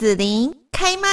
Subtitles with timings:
[0.00, 1.06] 子琳开麦。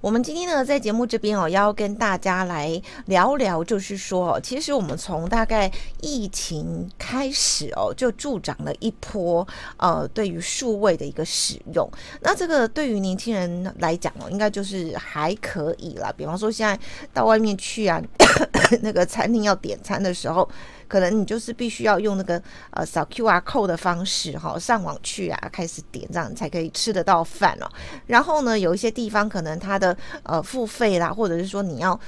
[0.00, 5.70] 我们今天呢，在节目这边哦，要跟大家来聊聊，就是说哦，其实我们从大概
[6.00, 9.46] 疫情开始哦，就助长了一波
[9.76, 11.86] 呃，对于数位的一个使用。
[12.22, 16.10] 那这个对于年轻人来讲哦，应该就是还可以啦。
[16.16, 16.78] 比方说，现在
[17.12, 18.00] 到外面去啊，
[18.80, 20.48] 那个餐厅要点餐的时候。
[20.92, 27.72] 可能你就是必须要用那个呃扫 QR code 的方式哈，上网去啊，开始点这样你才可以吃得到饭了。
[28.04, 31.98] 然后呢，有一些地方可能它的呃付费啦，或者是说你要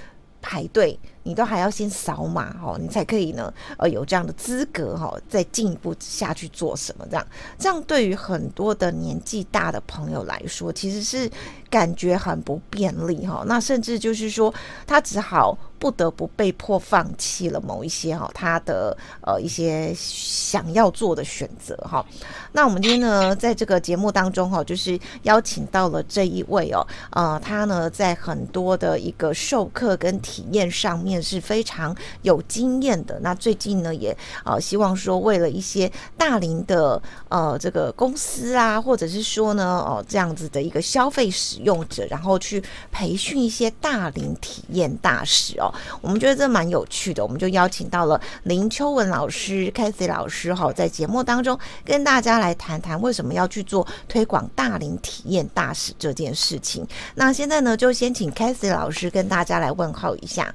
[0.43, 1.01] 排队。
[1.25, 7.27] 你都还要先扫码哈，你才可以呢，呃，有这样的资格哈，再进一步下去做什么这样？
[7.59, 11.29] 这样对于很多的年纪大的朋友来说，其实是
[11.71, 13.43] 感觉很不便利哈。
[13.47, 14.53] 那甚至就是说，
[14.87, 22.05] 他只好不得不被迫放弃了某一些哈他的呃一些想要做的选择哈。
[22.53, 31.14] 那我们今天呢，在这个节目当中哈，就是邀请到了这一位哦，呃，他呢在很多的一个授课跟体验上面。
[31.23, 33.19] 是非常有经验的。
[33.21, 45.73] 那最近呢，也呃希望说，为了一些大龄的呃这个公司啊，或者是说呢，哦、这样子的一个消费使用者，然后去培训一些大龄体验大使哦。
[46.01, 56.87] 我们觉得这蛮有趣的，我们就邀请到了林秋文老师、Cathy 老师哈，在节目当中跟大家来谈谈为什么要去做推广大龄体验大使这件事情。
[57.15, 60.55] 那现在呢，就先请 Cathy 老师跟大家来问候一下。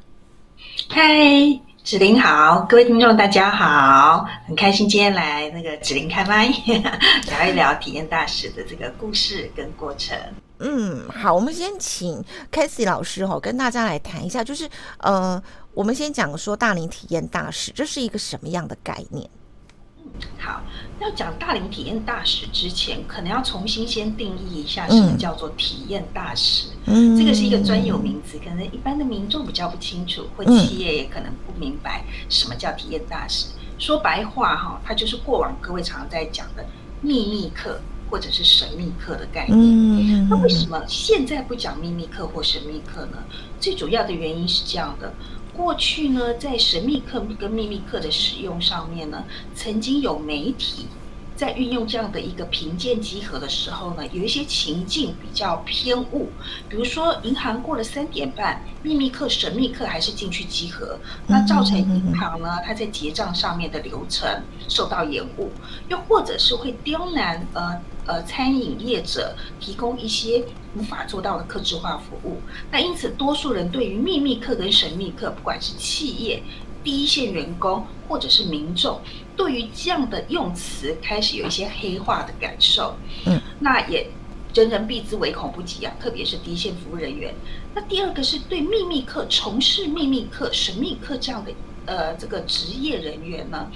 [0.90, 6.48] 嗨，子琳好，各位听众大家好，很开心今天来那个子琳开麦，
[7.28, 10.18] 聊一聊体验大使的这个故事跟过程。
[10.60, 15.42] 嗯，好，我们先请 Cathy 老师哈、跟大家来谈一下，就是呃，
[15.74, 19.30] 我们先讲说大龄体验大使，这是一个什么样的概念？
[20.50, 20.64] 好，
[21.00, 26.70] 要讲大龄体验大使之前，可能要重新先定义一下什么叫做体验大使。
[26.86, 33.50] 嗯，这个是一个专有名词，可能一般的民众比较不清楚，或企业也可能不明白什么叫体验大使。
[33.78, 36.66] 说白话哈，它就是过往各位常常在讲的
[37.00, 37.80] 秘密课
[38.10, 40.28] 或者是神秘课的概念。
[40.28, 43.20] 那为什么现在不讲秘密课或神秘课呢？
[43.60, 45.14] 最主要的原因是这样的。
[45.60, 50.88] 过去呢，在神秘客跟秘密客的使用上面呢，曾经有媒体
[51.36, 56.30] 在运用这样的一个评鉴集合的时候呢，有一些情境比较偏误，
[56.70, 65.52] 比如说银行过了三点半，秘密客、神秘客还是进去集合，那造成银行呢，它在结账上面的流程受到延误，
[65.90, 67.78] 又或者是会刁难呃。
[68.10, 70.44] 呃，餐饮业者提供一些
[70.76, 72.38] 无法做到的客制化服务，
[72.72, 76.42] 那因此多数人对于秘密客跟神秘客，不管是企业
[76.84, 79.00] 第一线员工或者是民众，
[79.38, 82.96] 对于这样的用词开始有一些黑化的感受。
[83.28, 84.08] 嗯，那也
[84.56, 87.32] 人人避之唯恐不及啊，特别是第一线服务人员。
[87.76, 91.52] 那第二个是对秘密客、从事秘密客、神秘客这样的
[91.86, 93.70] 呃这个职业人员呢，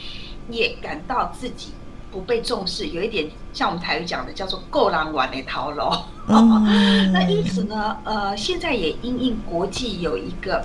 [0.50, 1.68] 也感到自己。
[2.14, 5.84] 不被重视，有一点像我们台语讲的，叫做“够狼玩的套路”。
[7.12, 10.64] 那因此呢，呃，现在也因应国际有一个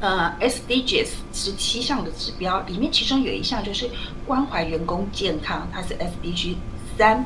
[0.00, 3.88] 呃 SDGs 十七项的指标，里面其中有一项就是
[4.26, 6.56] 关怀员工健康，它是 SDG
[6.96, 7.24] 三。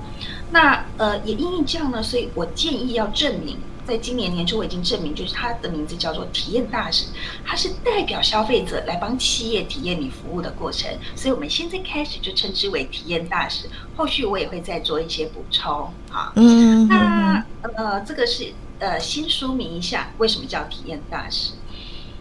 [0.50, 3.56] 那呃，也因应这样呢，所以我建议要证明。
[3.88, 7.06] 在今年年初，我已经证明，就是它的名字叫做体验大使，
[7.42, 13.66] 它是代表消费者来帮企业体验你服务的过程，所以我们现在开始就称之为体验大使。
[13.96, 21.54] 后续我也会再做一些补充，好，嗯，那呃，这个是呃，先说明一下为什么叫体验大使。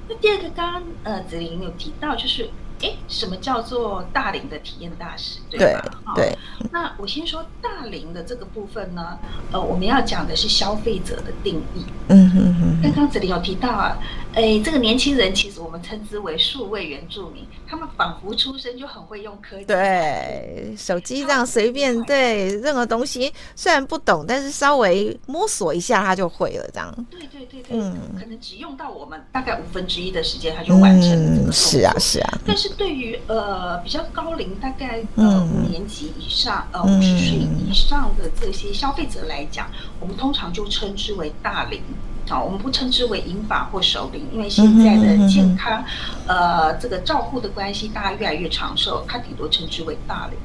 [0.08, 2.50] 那第二个，刚刚呃，子琳有提到，就是。
[2.82, 5.40] 哎，什么叫做大龄的体验大使？
[5.50, 6.14] 对吧？
[6.16, 6.38] 对，对。
[6.72, 9.18] 那我先说大龄的这个部分呢，
[9.52, 11.86] 呃，我们要讲的是消费者的定义。
[12.10, 12.82] 嗯哼哼。
[12.84, 13.98] 刚刚这里有提到啊，
[14.38, 19.66] 哎，这个年轻人其实我们称之为数位原住民，他们仿佛出生就很会用科技。
[19.66, 27.06] 对，手机这样随便对任何东西，虽然不懂，但是稍微摸索一下他就会了，这样。
[27.10, 27.78] 对对对对。
[27.78, 27.98] 嗯。
[28.18, 31.52] 可能只用到我们大概五分之一的时间，他就完成了这个。
[31.52, 32.40] 是啊，是啊。
[32.46, 32.68] 但是。
[32.78, 39.68] 对于呃比较高龄，大概呃五年级以上，呃五十岁以上的这些消费者来讲，
[40.00, 41.82] 我们通常就称之为大龄。
[42.28, 45.84] 好，我们不称之为银发或熟龄，因为现在的健康，
[46.28, 50.38] 呃这个照护的关系，大家越来越长寿，它顶多称之为大龄。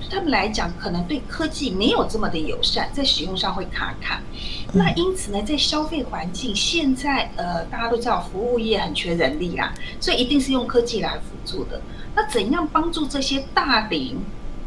[0.00, 4.20] 对他们来讲，可能对科技没有这么的友善，在使用上会卡卡。
[4.72, 11.80] 那因此呢，在消费环境，现在呃大家都知道，服务业很缺人力啊，所以一定是用科技来辅助的。
[12.14, 14.18] 那怎样帮助这些大龄，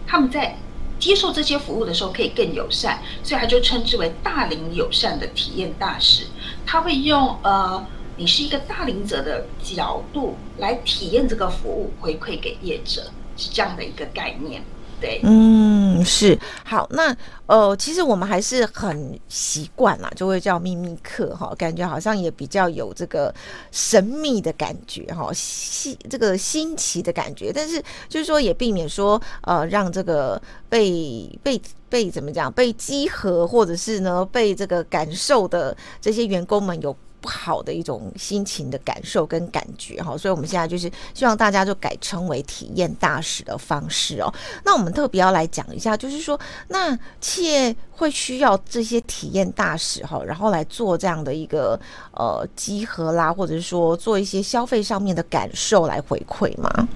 [0.06, 0.56] 他们在
[1.00, 6.25] 接受这些服务的时候可以更友善，所以他就称之为大龄友善的体验大使。
[6.66, 7.84] 他会用呃，
[8.18, 14.62] 你是一个大龄者的角度来体验这个服务，回馈给业者，是这样的一个概念。
[15.01, 17.16] 对，嗯，是好，那
[17.46, 23.34] 呃，其实我们还是很习惯啦，就会叫秘密课哈，感觉好像也比较有这个
[23.72, 36.95] 神秘的感觉哈，新这个新奇的感觉，但是就是说也避免说呃，让这个被被被怎么讲被稽核，或者是呢被这个感受的这些员工们有。
[37.21, 44.33] 不好的一种心情的感受跟感觉哈，所以我们现在就是希望大家就改称为体验大使的方式哦。
[44.63, 51.80] 那我们特别要来讲一下，就是说，那企业会需要这些体验大使哈，然后来做这样的一个
[52.13, 56.88] 呃集合啦，或者是说做一些消费上面的感受来回馈吗？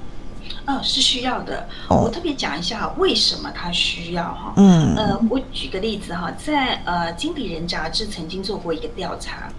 [0.65, 1.67] 嗯，是需要的。
[1.89, 4.53] 我特别讲一下为什么他需要哈。
[4.57, 9.51] 嗯，呃，我举个例子哈，在呃《经理人》杂志曾经做过一个调查。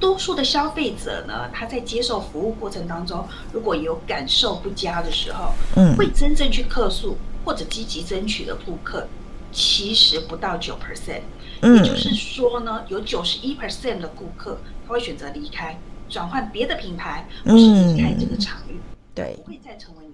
[0.00, 9.06] 多数的消费者呢，他在接受服务过程当中，如果有感受不佳的时候，嗯，会真正去客诉或者积极争取的顾客，
[9.52, 11.20] 其实不到九 percent，
[11.62, 15.78] 也就是说呢，有九十一 percent 的顾客他会选择离开，
[16.08, 20.09] 转换别的品牌，或是离开这个场域，嗯、对，不会再成为。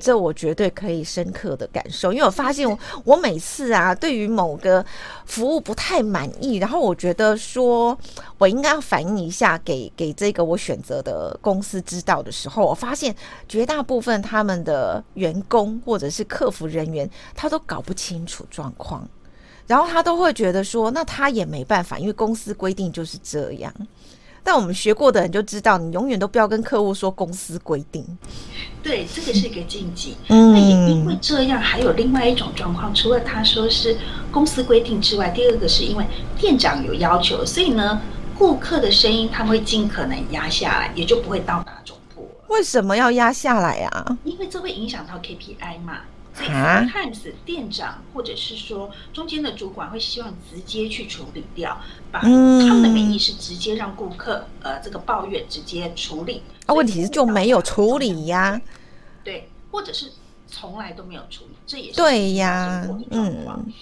[0.00, 4.84] 这我绝对可以深刻的感受，因为我发现我我每次啊，对于某个
[5.26, 7.96] 服务不太满意，然后我觉得说
[8.38, 13.14] 我应该要反映一下给给这个我选择的公司知道的时候，我发现
[13.48, 19.08] 绝大部分他们的员工或者是客服人员，他都搞不清楚状况，
[19.66, 23.72] 然后他都会觉得说，那他也没办法，因为公司规定就是这样。
[24.42, 28.04] 但我们学过的人就知道，你永远都不要跟客户说公司规定。
[28.82, 30.16] 对，这个是一个禁忌。
[30.28, 33.96] 嗯，那也因为这样，还有另外一种状况，除了他说是
[34.32, 36.04] 公司规定之外，第二个是因为
[36.38, 38.00] 店长有要求，所以呢，
[38.38, 42.28] 顾客的声音他会尽可能压下来，也就不会到达总部。
[42.48, 44.18] 为什么要压下来啊？
[44.24, 45.98] 因为这会影响到 KPI 嘛。
[46.46, 56.42] Sometimes 店长或者是说中间的主管会希望直接去处理掉，把他们的名义是直接让顾客呃这个抱怨直接处理。
[56.66, 58.60] 啊，问题是就没有处理呀？
[59.22, 60.12] 对，或者是
[60.46, 62.86] 从来都没有处理，这也是对呀。
[63.10, 63.72] 嗯，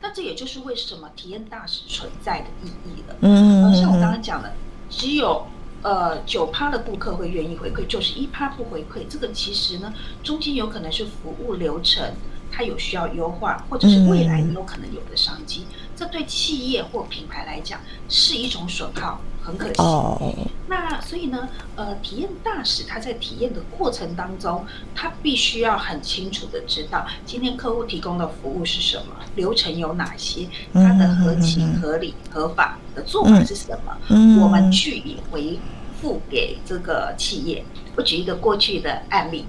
[0.00, 3.16] 那这也就是为什么体验大使存在的意义了。
[3.20, 4.52] 嗯，像我刚刚讲的，
[4.88, 5.46] 只有。
[5.82, 9.06] 呃，九趴的顾客会愿意回馈，就是一趴不回馈。
[9.08, 9.92] 这个其实呢，
[10.24, 12.12] 中间有可能是服务流程，
[12.56, 15.66] 它有需要优化，或者是未来你有可能有的商机。
[15.68, 19.74] 嗯、这对企业或品牌来讲是一种损耗，很可惜。
[19.76, 20.34] 哦、
[20.66, 24.64] 那所以呢，呃，体验大使他在体验的过程当中，
[24.94, 35.58] 他必须要很清楚的知道今天客户提供的服务是什么，流程有哪些，它的合情合理、合法的做法是什么，嗯、我们去以回。
[35.98, 37.64] 复给这个企业。
[37.96, 39.46] 我举一个过去的案例，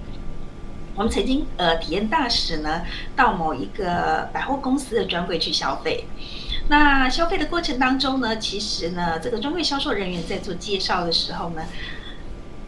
[0.98, 2.82] 我们曾经呃体验大使呢
[3.14, 6.04] 到某一个百货公司的专柜去消费。
[6.68, 11.62] 那消费的过程当中呢，其实呢这个专柜销售人员在做介绍的时候呢，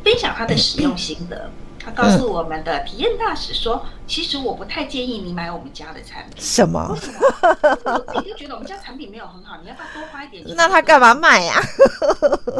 [0.04, 1.50] 分享他的使用心得。
[1.82, 6.88] 他告诉我们的体验大使说：“其实我不太建议你买我们家的产品。”什么？
[6.92, 8.04] 为什么？
[8.06, 10.54] 我自己就觉得我们家产品没有很好，你要不要多花一点 钱？
[10.56, 11.58] 那他干嘛卖呀？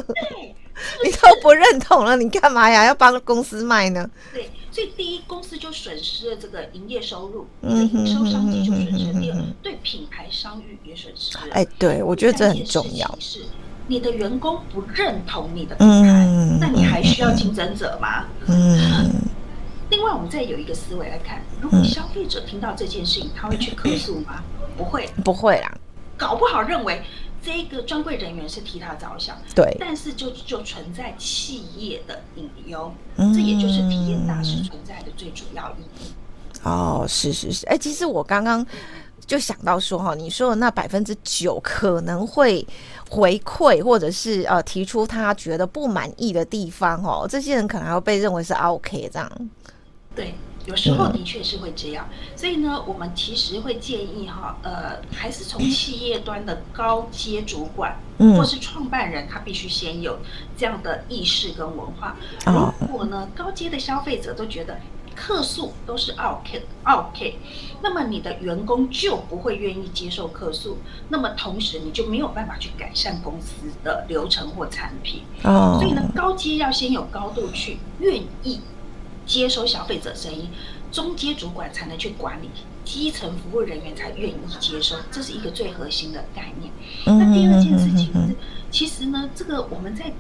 [0.09, 0.57] 对。
[1.05, 2.87] 你都不认同了，你干嘛呀？
[2.87, 4.09] 要帮公司卖呢？
[4.33, 4.50] 对，
[4.81, 11.53] 所以第一，公司就损失了这个营业收入，嗯，营收商机就损失；第二，对品牌商誉也损失了。
[11.53, 13.15] 哎，对，我觉得这很重要。
[13.21, 13.41] 是
[13.89, 18.25] 你的员工不认同你的品牌，嗯、那你还需要竞争者吗？
[18.47, 19.11] 嗯。
[19.91, 24.43] 另外，我们再有一个思维来看，如果消费者听到这件事情，他会去客诉吗？
[24.79, 25.71] 不会，不会啦。
[26.17, 27.03] 搞不好认为。
[27.43, 36.13] 这个专柜人员是替他着想，对，但是就就存在企业的隐忧，嗯、这也就是体验大师存在的最主要意义。
[36.63, 38.65] 哦，是是是，哎，其实我刚刚
[39.27, 42.67] 就想到说哈，你说的那百分之九可能会
[43.09, 49.51] 回馈，或者是呃提出他觉得不满意的地方哦，这些人可能还会被认为是 OK 这样。
[50.15, 50.35] 对。
[50.67, 60.19] 有时候的确是会这样，所以呢，我们其实会建议哈，呃，还是从企业端的高阶主管，嗯或是创办人，他必须先有
[60.57, 62.14] 这样的意识跟文化。
[62.81, 64.79] 如果呢，高阶的消费者都觉得
[65.17, 67.38] 客诉都是 OK，OK，
[67.83, 70.76] 那么你的员工就不会愿意接受客诉，
[71.09, 75.23] 那么同时你就没有办法去改善公司的流程或产品。
[75.43, 78.61] 所以呢，高阶要先有高度去愿意。
[79.27, 80.49] 接收消费者声音，
[80.91, 82.49] 中阶主管才能去管理，
[82.85, 86.73] 基层服务人员才愿意接收，这是一个最核心的概念。
[87.07, 88.35] 那第二件事情是，
[88.71, 90.12] 其实呢，这个我们在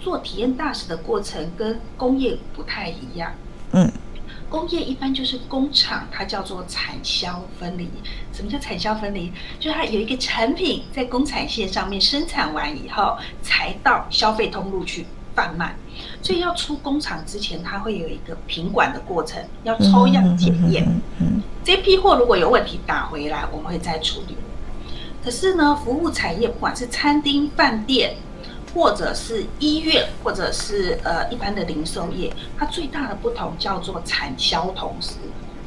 [0.00, 3.32] 做体验大使的过程跟工业不太一样。
[3.72, 3.90] 嗯，
[4.48, 7.88] 工业一般就是工厂，它叫做产销分离。
[8.32, 9.30] 什么叫产销分离？
[9.58, 15.04] 就是它有一个产品在工产线上面生产完以后，才到消费通路去
[15.38, 15.76] 贩卖。
[16.20, 20.84] 所以要出工厂之前，它会有一个品管的过程，要抽样检验。
[21.20, 24.36] 嗯，这批货如果有问题打回来，我们会再处理。
[25.24, 28.16] 可是呢，服务产业不管是餐厅、饭店，
[28.74, 35.14] 或者是医院，或者是呃一般的零售业，它最大的不同叫做产销同时。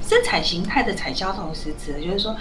[0.01, 2.35] 生产形态的产销同时指的就是说，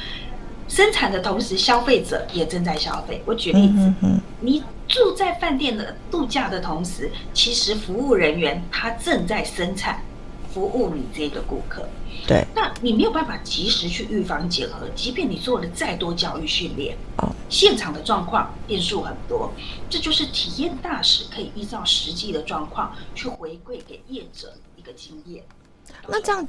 [0.70, 3.22] 生产的同时，消费者也正在消费。
[3.26, 3.92] 我举例子，
[4.40, 4.62] 你。
[4.90, 10.02] 住在饭店的度假的同时，其实服务人员他正在生产，
[10.52, 11.88] 服务你这个顾客。
[12.26, 19.52] 对，那你没有办法及时去预防结合，即便你做了再多教育训练，哦，现场的状况变数很多。
[19.88, 25.44] 这就是体验大使可以依照实际的状况去回馈给业者一个经验。
[26.08, 26.44] 那这样。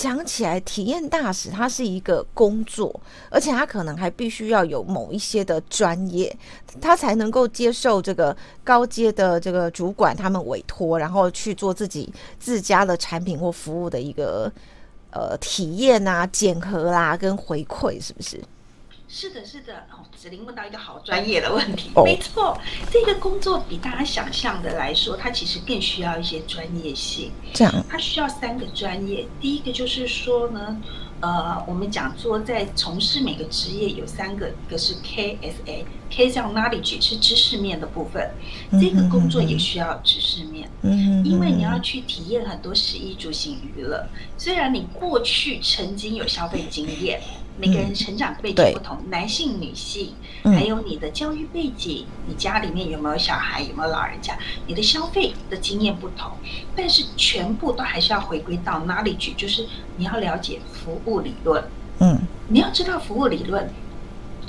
[0.00, 6.34] 讲起来，体验大使他是一个工作，而且他可能还必须要有某一些的专业，
[6.80, 14.50] 他才能够接受这个高阶的这个主管他们委托，然后去做自己自家的产品或服务的一个
[15.10, 18.42] 呃体验啊、检核啦、跟回馈，是不是？
[19.12, 22.56] 是的，是的，哦，子玲问到一个好专业的问题，没错，
[22.92, 27.32] 这个工作比大家想象的来说，它其实更需要一些专业性。
[27.52, 29.26] 这样，它需要三个专业。
[29.40, 30.80] 第一个就是说呢，
[31.20, 38.30] 呃，我们讲说在从事每个职业有三个，一个是 KSA，K 叫 knowledge 是知识面的部分，
[38.80, 44.06] 这个工作也需要知识面，嗯，因为你要去体验很多食衣住行娱乐，
[44.38, 47.20] 虽然你过去曾经有消费经验。
[47.60, 56.32] 每个人成长背景不同，男性、女性，还有你的教育背景，你家里面有没有小孩，有没有老人家，你的消费的经验不同，
[56.74, 59.34] 但是全部都还是要回归到哪里去？
[59.34, 59.66] 就是
[59.98, 61.62] 你要了解服务理论，
[61.98, 63.68] 嗯，你要知道服务理论，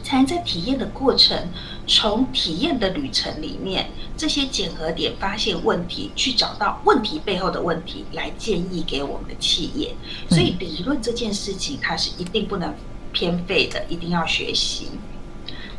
[0.02, 1.50] 才能在体验的过程，
[1.86, 9.94] 从体验的旅程里面，这些检核点发现问题，去找到问题背后的问题，来建议给我们的企业。
[10.30, 12.74] 所以理论这件事情，它是一定不能。
[13.12, 14.90] 偏废的一定要学习。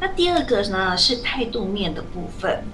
[0.01, 2.65] 那第二个呢，是态度面的部分。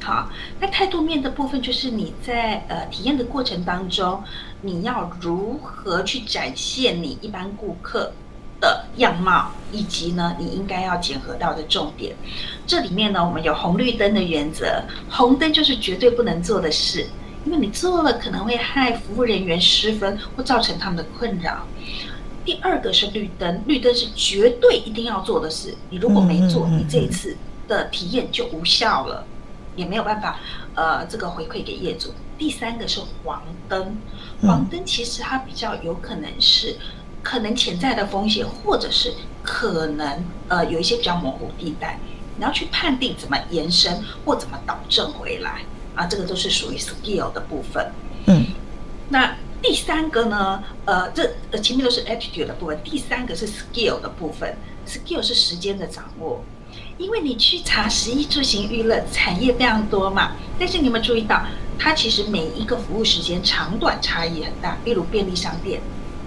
[0.00, 4.22] 好，那态度面的部分就是你在呃体验的过程当中，
[4.62, 8.12] 你要如何去展现你一般顾客
[8.60, 12.14] 的样貌，以及呢你应该要检核到的重点。
[12.64, 14.80] 这里面呢，我们有红绿灯的原则。
[15.10, 17.04] 红灯就是绝对不能做的事，
[17.44, 21.66] 因为你做了可能会害服务人员失分或造成他们的困扰。
[22.48, 25.74] 第二个是绿灯，绿灯是绝对一定要做的事。
[25.90, 27.36] 你如果没做，你这一次
[27.68, 29.26] 的体验就无效了，
[29.76, 30.40] 也没有办法
[30.74, 32.14] 呃这个回馈给业主。
[32.38, 33.98] 第三个是黄灯，
[34.40, 36.78] 黄灯其实它比较有可能是
[37.22, 39.12] 可能潜在的风险，或者是
[39.42, 42.00] 可能呃有一些比较模糊地带，
[42.38, 45.60] 你要去判定怎么延伸或怎么导正回来
[45.94, 47.92] 啊，这个都是属于 skill 的部分。
[48.24, 48.46] 嗯，
[49.10, 49.36] 那。
[49.60, 54.56] 第三个呢，呃，这呃前面都是 attitude 的部分，第三个是 skill 的部分。
[54.86, 56.42] skill 是时间的掌握，
[56.96, 61.42] 因为你去查十一住行娱乐产业非常多嘛，但是你有没有注意到，
[61.78, 64.78] 它其实每一个服务时间长短差异很大。
[64.86, 65.82] 例如便利商店，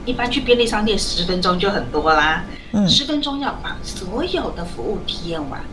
[0.05, 5.63] 一般去便利商店十分钟就很多啦，嗯，十分钟要把所有的服务体验完。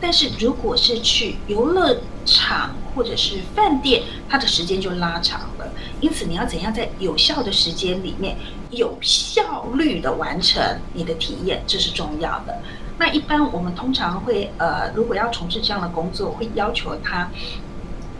[0.00, 5.57] 但是如果是去游乐场或者是饭店，它的时间就拉长了。
[6.00, 8.36] 因此，你要怎样在有效的时间里面
[8.70, 10.62] 有效率的完成
[10.94, 12.60] 你的体验，这是重要的。
[12.98, 17.30] 那一般我们通常会呃，如果要从事这样的工作，会要求他。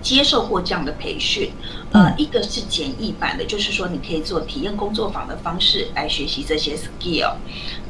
[0.01, 1.51] 接受过这样的培训，
[1.91, 7.35] 呃，一个是简易版的，就是说你可以做体验工作坊的方式来学习这些 skill。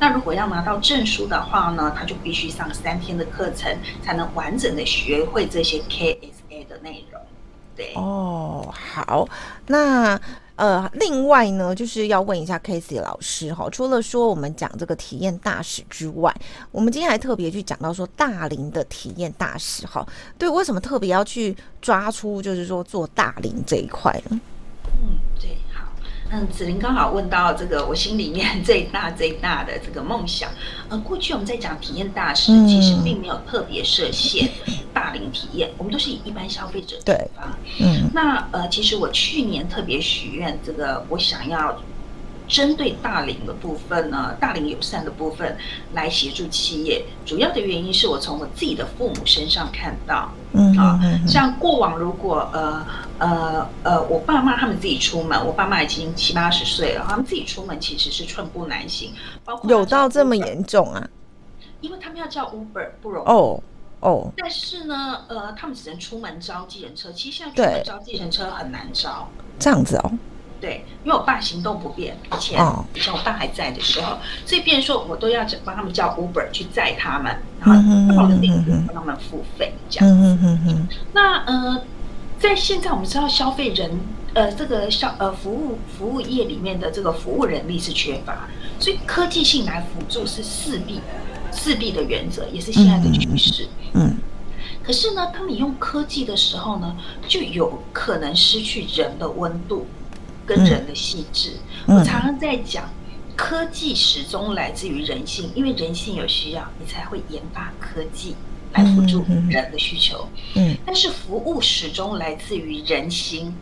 [0.00, 7.21] 那如果要拿到证书的话呢，他就必须上三天的课程，才能完整的学会这些 KSA 的内容。
[7.78, 9.26] 对，哦，好，
[9.68, 10.20] 那。
[10.58, 16.35] 呃，另外呢，就是要问一下 Casey 老师哈，除了说我们讲这个体验大使之外，
[16.73, 20.04] 我们今天还特别去讲到说大龄的体验大使哈，
[20.37, 24.40] 对，为什么特别要去抓出就是说做大龄这一块呢？
[25.00, 25.56] 嗯，对。
[26.30, 30.50] 嗯，子玲刚好问到这个，我心里面 最大最大的这个梦想。
[30.88, 34.49] 呃，过去我们在讲体验大使，其实并没有特别设限
[34.92, 37.58] 大龄体验，我们都是以一般消费者对吧。
[37.80, 41.80] 嗯，那呃，其实我去年特别许愿，这个我想要
[42.48, 45.56] 针对大龄的部分呢，大龄友善的部分
[45.92, 52.86] 来协助企业，主要的原因是我从我自己的父母身上看到，嗯啊，像过往如果呃
[53.18, 59.12] 呃呃，我爸妈他们自己出门，我爸妈已经七八十岁了，他们自己出门其实是寸步难行，
[59.44, 61.08] 包括有到这么严重啊？
[61.80, 63.28] 因为他们要叫 Uber 不容易。
[63.28, 63.62] 哦
[64.00, 69.28] 哦，但是呢，呃，他们只能出门招计程车，其实现在出门招计程车很难招，
[69.58, 70.12] 这样子哦。
[70.60, 72.84] 对，因为我爸行动不便，以前、oh.
[72.94, 80.36] 以前我爸还在的时候，所以变成说我都要帮他们叫 Uber 去载他们，然后到了地方帮他们付费这样子。
[80.42, 80.96] Mm -hmm.
[81.12, 81.82] 那呃，
[82.40, 84.00] 在现在我们知道消费人
[84.34, 88.48] 呃这个消呃服务服务业里面的这个服务人力是缺乏，
[88.80, 91.00] 所以科技性来辅助是势必
[91.52, 93.68] 势必的原则，也是现在的趋势。
[93.92, 94.14] 嗯、mm -hmm.。
[94.82, 96.96] 可是呢，当你用科技的时候呢，
[97.28, 99.86] 就有可能失去人的温度。
[100.48, 101.50] 跟人的细致、
[101.86, 102.90] 嗯，我常常在讲，
[103.36, 108.34] 科技始终来自于人性，因为人性有需要，你才会研发科技
[108.72, 110.26] 来辅助人的需求。
[110.54, 113.54] 嗯，但是服务始终来自于人心，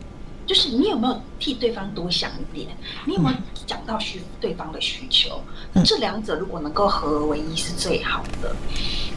[0.45, 2.69] 就是你有没有替对方多想一点，
[3.05, 5.41] 你有没有讲到需对方的需求？
[5.73, 8.55] 那这两者如果能够合而为一，是最好的。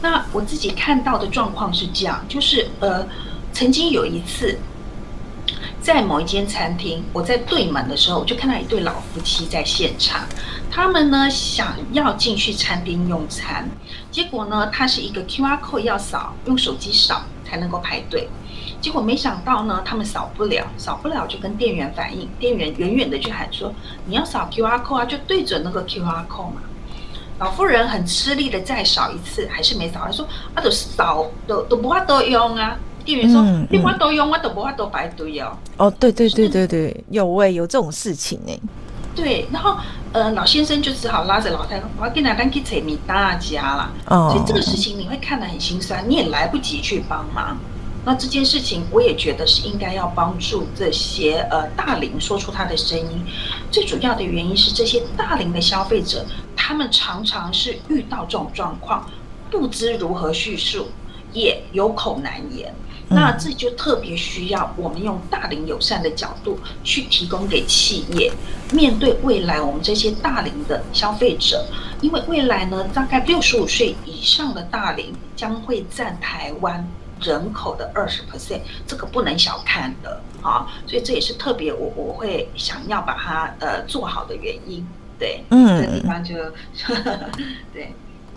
[0.01, 3.07] 那我自己看到的状况是这样，就是呃，
[3.53, 4.59] 曾经有一次。
[5.81, 10.21] 在某一间餐厅，我在对门的时候，我就看到一对老夫妻在现场。
[10.69, 13.67] 他们呢想要进去餐厅用餐，
[14.11, 18.29] 结果呢，它是一个 QR code 要扫，用手机扫才能够排队。
[18.79, 23.73] 结果没想到呢，他们扫不了，扫不了就跟店员反映，店员远远的就喊说
[24.05, 26.61] ：“你要扫 QR code 啊，就对准那个 QR code 嘛。”
[27.39, 30.01] 老妇人很吃力的再扫一次，还是没扫。
[30.05, 38.59] 他说：“啊，都扫都都不怕都用啊。”店员说：“你我都用，我都不怕都排队哦。”哦，对对对对对，有喂，有这种事情诶。
[39.13, 39.75] 对，然后
[40.13, 43.91] 呃，老先生就只好拉着老太太，我要跟他单去催你大家啦。
[44.07, 44.29] 哦。
[44.31, 47.57] 所以这个事情你会看得很心酸，你也来不及去帮忙。
[48.03, 53.23] 那这件事情，我也觉得是应该要帮助这些呃大龄说出他的声音。
[53.69, 56.25] 最主要的原因是，这些大龄的消费者，
[56.55, 59.05] 他们常常是遇到这种状况，
[59.51, 60.87] 不知如何叙述，
[61.31, 62.73] 也有口难言。
[63.13, 68.31] 那这就特别需要我们用大龄友善的角度去提供给企业，
[68.73, 71.65] 面对未来我们这些大龄的消费者，
[72.01, 76.87] 因为未来呢，大概六十五岁以上的大龄将会占台湾
[77.19, 84.85] 人口的二十 percent，这个不能小看的啊，所以这也是特别我我会想要把它呃做好的原因，
[85.19, 86.35] 对，嗯，这地方就
[87.73, 87.93] 对。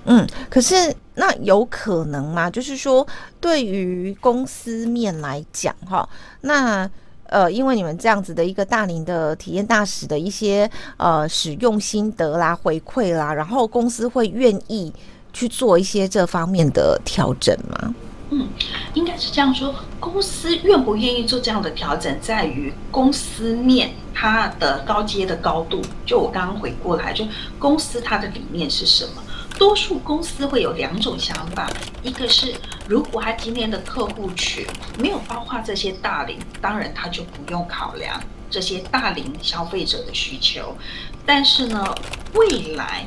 [0.06, 2.50] 嗯，可是那有可能吗？
[2.50, 3.06] 就是说，
[3.40, 6.08] 对于公司面来讲，哈，
[6.40, 6.88] 那
[7.26, 14.92] 呃，因为你们这样子的一个大龄的体验大使的一些呃使用心得啦、回馈啦，然后公司会愿意
[15.32, 17.94] 去做一些这方面的调整吗？
[18.30, 18.48] 嗯，
[18.94, 25.80] 应该是这样说，公司愿不愿意做这样的调整，在于公司面它的高阶的高度。
[26.04, 27.24] 就我刚刚回过来，就
[27.58, 29.22] 公司它的理念是什么？
[29.56, 31.70] 多数公司会有两种想法，
[32.02, 32.54] 一个是
[32.88, 34.66] 如果他今天的客户群
[34.98, 40.76] 没有包括这些大龄，当然他就不用考量这些大龄消费者的需求。
[41.24, 41.94] 但是呢，
[42.34, 43.06] 未来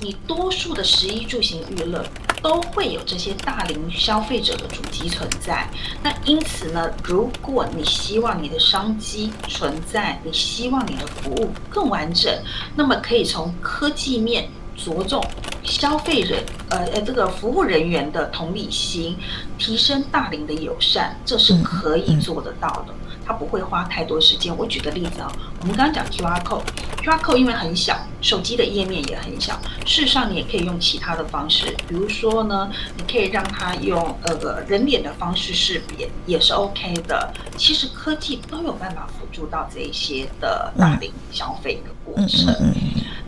[0.00, 2.06] 你多数的十一住行娱乐
[2.42, 5.66] 都会有这些大龄消费者的主机存在。
[6.02, 12.32] 那因此呢，如果你希望你的商机存在，你希望你的服务更完整，
[12.76, 14.48] 那么可以从科技面。
[14.84, 15.22] 着重
[15.62, 19.16] 消费人，呃呃，这个服务人员的同理心，
[19.58, 22.94] 提升大龄的友善，这是可以做得到的。
[23.24, 24.56] 他不会花太多时间。
[24.56, 29.56] 我举个例子啊，我们刚刚讲 QR code，QR code 因为很小，手机的页面也很小。
[29.86, 37.32] 事实上，你也可以用其他的方式，比如说呢，你可以让他用呃人脸的方式识别，也是 OK 的。
[37.56, 42.52] 其实科技都有办法辅助到这一些的大龄消费的过程。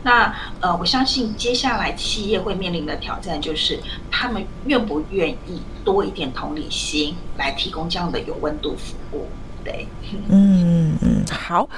[0.03, 3.79] 那呃，我相信接下来企业会面临的挑战就是，
[4.11, 9.25] 他们愿不愿意多一点同理心来提供这样的有温度服务？
[9.63, 9.87] 对，
[10.27, 11.69] 嗯嗯，好，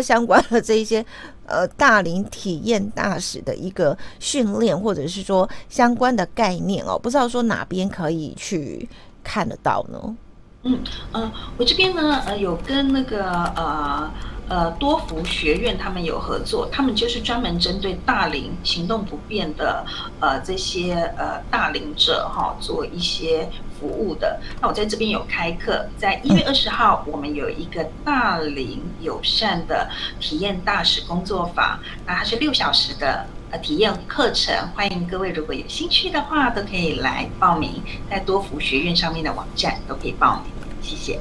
[0.00, 1.04] 相关的这一些
[1.46, 8.88] 呃大龄体验大使的一个训练，或者是说相关的概念哦，不知道说哪边可以去
[9.24, 10.16] 看得到呢？
[10.62, 10.78] 嗯
[11.10, 14.08] 呃，我这边呢呃有跟那个呃。
[14.48, 19.84] 呃，多福学院他们有合作，他们就是专门针对大龄行动不便的
[20.20, 23.48] 呃这些呃大龄者哈、做一些
[23.80, 24.38] 服务的。
[24.60, 29.88] 那我在这边有开课，在一月二十号，我们有一个大龄友善的
[30.20, 40.52] 体验大使工作坊，那它是六小时的呃体验课程，欢迎各位如果有兴趣的话，都可以来报名，在多福学院上面的网站都可以报名。
[40.82, 41.18] 谢谢。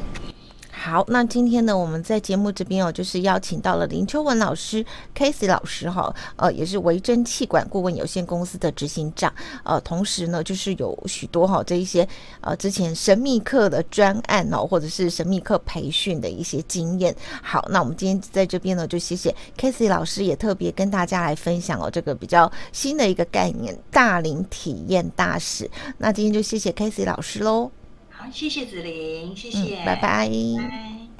[0.85, 12.05] 好，那今天呢，我们在节目这边哦，就是邀请到了林秋文老师，Casey 老师哈，呃，也是维珍气管顾问有限公司的执行长，呃，同时呢，就是有许多哈这一些
[12.41, 17.15] 呃之前神秘客的专案哦，或者是神秘客培训的一些经验。
[17.41, 25.71] 好，那我们今天在这边呢，就谢谢 Casey 老师，也特别跟大家来分享哦这个比较新的一个概念——大龄体验大使。
[25.97, 27.71] 那今天就谢谢 Casey 老师喽。
[28.31, 30.27] 谢谢子玲，谢谢，嗯、拜拜。
[30.27, 31.12] 拜拜。